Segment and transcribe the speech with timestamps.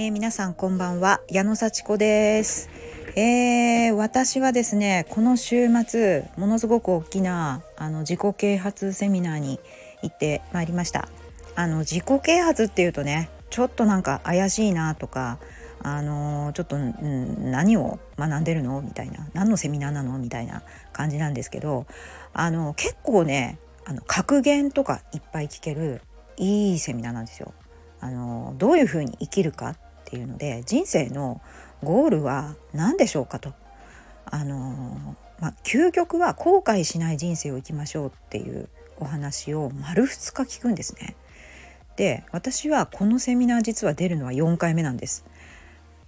[0.00, 1.22] えー、皆さんこんばんは。
[1.28, 2.70] 矢野幸子です、
[3.16, 9.58] えー、私はですねこの週末ものすごく大きなあの自己啓発セミナーに
[10.04, 11.08] 行ってまいりました。
[11.56, 15.40] あの自己啓発っていうとねちょっとなんか怪しいなとか
[15.82, 18.80] あのちょっと、うん、何を学んでるの？
[18.80, 19.26] みたいな。
[19.32, 20.16] 何のセミナーなの？
[20.20, 21.86] みたいな感じなんですけど
[22.32, 26.02] あの結構ねあの格言とかいっぱい聞ける
[26.36, 27.52] いいセミナーなんですよ。
[28.00, 29.76] あのどういうふうに生きるかっ
[30.10, 31.40] ていうので人生の
[31.84, 33.52] ゴールは何でしょうかと。
[34.30, 41.14] あのまあ、究極は後悔しない人生を生きましょうっていうお話を丸2日聞くんですね。
[41.96, 45.24] で私はこのセミナー実は出るのは4回目なんです。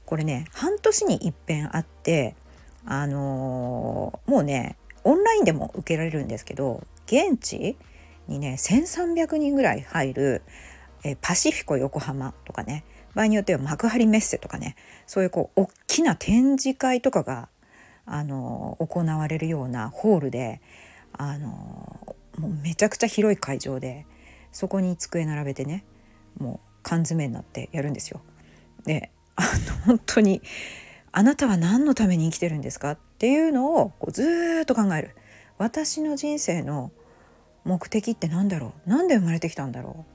[0.07, 2.35] これね半年に一遍あって
[2.85, 7.77] あのー、もうねオンラインでも受けられるんですけど現地
[8.29, 10.43] にね1,300人ぐらい入る
[11.05, 17.49] えパシフィコ横浜とかね場合によっては幕張メッセとかねそういうこう大きな展示会とかが
[18.07, 20.61] あの行われるようなホールで
[21.13, 24.07] あのもうめちゃくちゃ広い会場で
[24.53, 25.85] そこに机並べてね
[26.39, 28.21] もう缶詰になってやるんですよ。
[28.85, 29.49] であの
[29.87, 30.43] 本当に
[31.13, 35.15] あなたは何のために生きてるんですかっていうのをこうずっと考える。
[35.59, 36.91] 私の人生の
[37.65, 38.91] 目的って何だろう？
[38.91, 40.07] 何で生まれてきたんだろ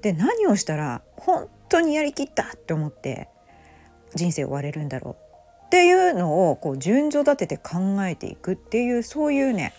[0.00, 0.02] う？
[0.02, 3.28] で何をしたら本当にやりきったって思って
[4.14, 5.14] 人生終われるんだろう
[5.66, 9.72] っていうのをこう順序立てて考えていくっていうそういうね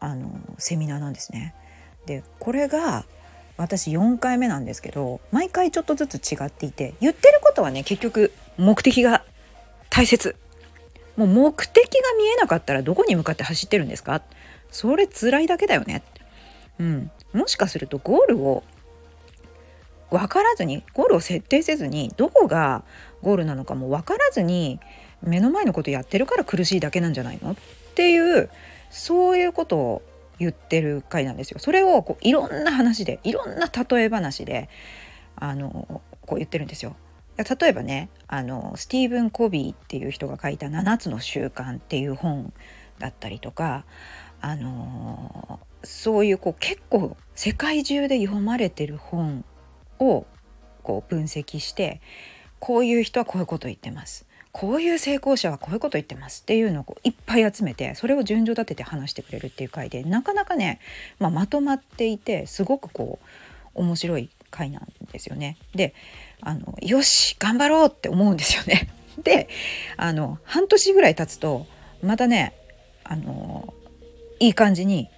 [0.00, 1.54] あのセミナーなんですね。
[2.06, 3.04] でこれが
[3.56, 9.24] 私4回目なんですけど毎回ちょっとずつ違っていて言ってることはね結局目的が
[9.90, 10.34] 大切
[11.16, 14.22] もう目的が見えなかったらどこに向かって走ってるんですか？
[14.70, 16.02] それ辛いだけだよね。
[16.80, 18.64] うん、もしかするとゴールを
[20.12, 22.84] 分からずにゴールを設定せずにどこが
[23.22, 24.78] ゴールなのかも分からずに
[25.22, 27.52] 目の前のことやってるから苦しいだけなんじゃないの？
[27.52, 27.56] っ
[27.94, 28.50] ていう
[28.90, 30.02] そういうことを
[30.38, 31.58] 言ってる回なんですよ。
[31.58, 34.68] それをこういろんな話でいろんな例え話で
[35.36, 36.94] あのこう言ってるんですよ。
[37.38, 42.52] 例えばねあのスティーブン・コビーっていう人が書いた「7つの習慣」っていう本
[42.98, 43.86] だったりとか
[44.42, 49.44] あのそういうこう結構世界中で読まれてる本
[50.02, 50.26] を
[50.82, 52.00] こう分析して
[52.58, 60.78] こういう人はこういうこと言ってますこういう成功者はこういうこと言ってますっていうのをういっぱい集めてそれを順序立てて話してくれるっていう回でなかなかね、
[61.18, 63.18] まあ、まとまっていてすごくこ
[63.74, 65.56] う面白い回なんですよね。
[65.74, 65.94] で
[66.42, 68.88] あのよし頑張ろうって思うんですよね。
[69.24, 69.48] で
[69.96, 71.66] あの半年ぐらい経つと
[72.02, 72.52] またね
[73.04, 73.72] あの
[74.38, 75.08] いい感じに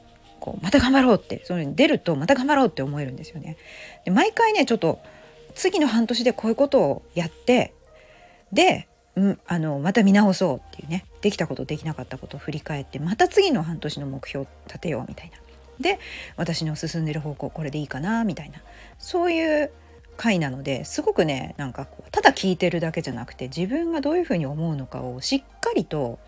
[0.44, 3.56] こうまた頑張ろうってそれに出るとまた頑張ろうって思えるんですよね。
[4.04, 5.00] で毎回ねちょっと
[5.54, 7.72] 次の半年でこういうことをやって
[8.52, 15.38] で、うん、あのまた見直そうっていうねできたことできなかったことを振り返ってまた次の半年の目標を立てようみたいな。
[15.80, 15.98] で
[16.36, 18.58] 私の進んでる方向これでいいかなみたいな
[18.98, 19.70] そういう
[20.16, 26.18] 回なのですごくねなんかこうただ聞いてるだけじゃなくて自分がどういうふうに思うのかをしっかりと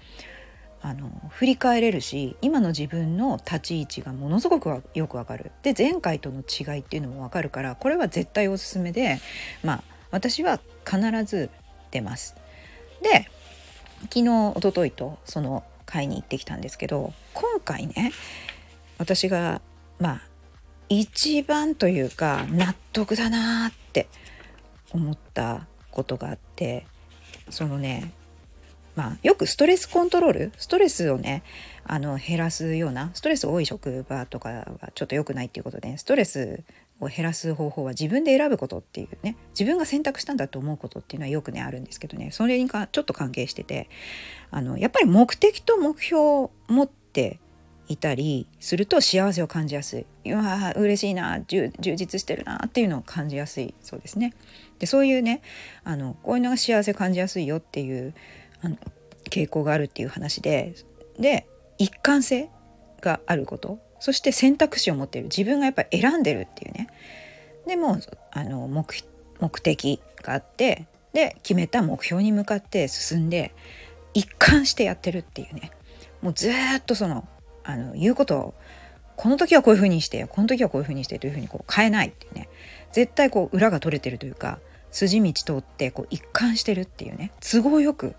[0.83, 9.19] あの振り返れるし今の自分の立ち位置がものすごくよくわかるで前回との違いっていうのもわかるからこれは絶対おすすめで
[9.65, 11.51] まあ私は必ず
[11.91, 12.37] 出ます。
[13.03, 13.29] で
[14.03, 18.13] 昨日おとといとその会に行ってきたんですけど今回ね
[18.99, 19.61] 私が
[19.99, 20.23] まあ
[20.89, 24.09] 一番というか納得だなって
[24.91, 26.87] 思ったことがあって
[27.51, 28.13] そのね
[28.97, 31.43] まあ、よくストレスコントロールストレスをね
[31.85, 36.65] あの減らすようなストレス多い職場とかはちょっと良くないっていうことでストレス
[36.99, 43.91] を減らす方法は自分で選ぶことっていうね自分が選択したんだと思うことっていうのはよくねあるんですけどねそれにかちょっと関係してて
[44.51, 47.39] あのやっぱり目的と目標を持って
[47.89, 50.33] いたりすると幸せを感じやすい。
[50.33, 54.35] うわ嬉しいな充実してるなっていうのを感じやすいそうですね。
[54.79, 55.41] でそういうね
[55.85, 58.15] あのこういうのが幸せ感じやすいよっていう
[58.63, 58.77] あの
[59.31, 60.75] 傾向があるっていう話で
[61.19, 61.47] で
[61.79, 62.51] 一貫性
[63.01, 63.79] があること。
[63.99, 65.29] そして選択肢を持っている。
[65.29, 66.89] 自分がやっぱり選んでるっていうね。
[67.67, 67.99] でも
[68.31, 73.53] あの目的があってで決めた目標に向かって進んで
[74.15, 75.71] 一貫してやってるっていうね。
[76.23, 77.27] もうずっとその
[77.65, 78.55] あの言うことを
[79.17, 82.49] この時はこういうふうにしてこの時はこういうふうにしてというふうにこう変えないっていうね。
[82.93, 84.59] 絶対こう裏が取れてるというか
[84.91, 87.33] 筋道通ってこう一貫してるっていうね。
[87.41, 88.15] 都合よく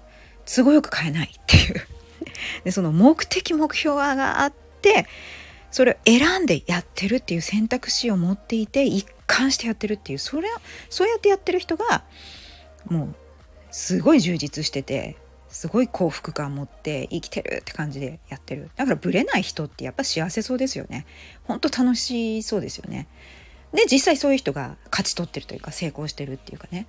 [0.48, 1.88] 都合よく変えないっていう。
[2.64, 5.06] でその目的目標があって
[5.72, 10.50] それを選んでやってるっていう選択肢を持っていて一貫してやってるっていうそれ
[10.90, 12.04] そうやってやってる人が
[12.86, 13.16] もう
[13.72, 15.18] すごい充実してて
[15.50, 18.70] すごい幸福感持って生きてるって感じでやってる。
[18.76, 21.06] だからブレない人ってやっぱ幸せそうですよね。
[21.44, 23.08] ほんと楽しそうですよね。
[23.74, 26.88] で実際そういう人が勝ち取ってるというか成功してるっていうかね。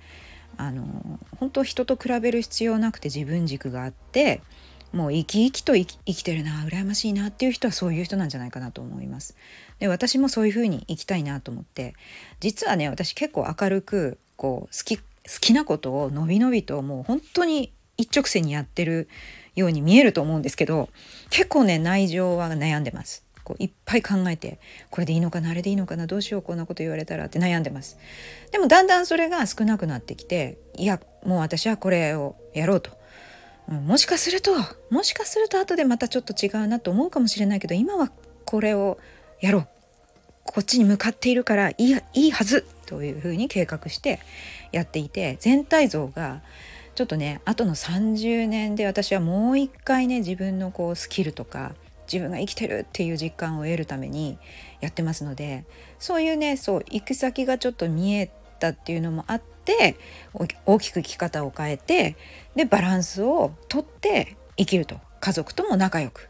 [0.57, 4.41] あの本当人と比べる必要なくて自分軸があって
[4.91, 9.35] もう生き生きと生き生きてるな羨ましいなっていう人はそういう人なんじゃないかなと思います。
[9.79, 11.93] で私もそういう風に生きたいなと思って
[12.39, 15.03] 実はね私結構明るくこう好き好
[15.39, 19.07] きなことをのびのびともう本当に一直線にやってる
[19.55, 20.89] ように見えると思うんですけど
[21.29, 23.28] 結構ね内情は悩んでます。
[23.43, 24.59] こういっぱい考えて
[24.89, 27.97] これでいいのかなあれでいいのかなどうしようこんなこと言われたらって悩んでます。
[28.51, 32.91] でもだんだんそれが少なくなってきていやもう私はこれをやろうと、
[33.69, 34.51] うん、もしかすると
[34.89, 38.11] もしかすると後でまたちょっと違うなと思うかもしれないけど今は
[38.45, 38.97] これを
[39.41, 39.67] やろう。
[40.51, 44.19] こっちに向かっているからいいいいはずというふうに計画して
[44.71, 46.41] やっていて全体像が
[46.95, 51.75] ちょっとねあとの30年で私はもう一回ね自分のこうスキルとか
[52.11, 54.37] 自分が生きてるっていう実感を得るために
[54.81, 55.65] やってますので
[55.99, 59.97] そういうねそう行く先がちょっと見えたっていうのもあって
[60.65, 62.15] 大きく生き方を変えて
[62.55, 64.99] でバランスをとって生きると。
[65.19, 66.29] 家族とも仲良く、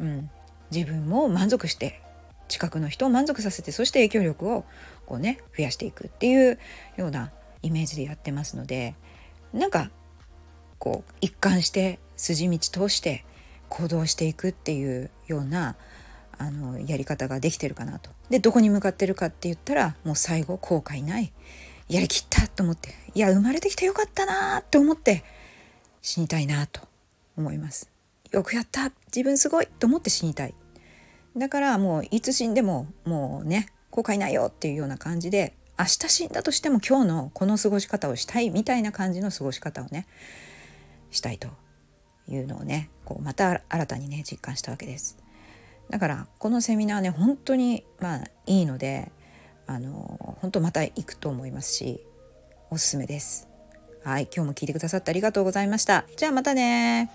[0.00, 0.30] うん、
[0.70, 2.02] 自分も満足して
[2.48, 4.64] 近くの人を満足させてそして影響力を
[5.06, 6.58] こうね増やしていくっていう
[6.96, 7.32] ような
[7.62, 8.94] イメージでやってますので
[9.52, 9.90] なんか
[10.78, 13.24] こう一貫して筋道通して
[13.68, 15.76] 行動していくっていうような
[16.38, 18.10] あのやり方ができてるかなと。
[18.30, 21.32] でどこに向かってるかって言ったらもう最後後悔ない
[21.88, 25.24] やりきったと思っていや生まれてきてよかったなって思って
[26.02, 26.80] 死にたいなと
[27.36, 27.90] 思います。
[28.32, 30.54] よくやった自分すごいと思って死にたい。
[31.36, 40.06] だからもういつ死んでももうね後悔ないよっていうような感じで明日死んだとしても今日のこの過ごし方をしたいみたいな感じの過ごし方をね
[41.10, 41.48] したいと
[42.28, 45.18] いうのをねこうまた新たにね実感したわけです。
[45.90, 49.12] だからこのセミナーね本当にまあいいので
[49.66, 52.04] あの本当また行くと思いますし
[52.70, 53.48] おすすめです。
[54.02, 56.04] はい今日も聞いてくださってありがとうございました。
[56.16, 57.10] じゃあまたね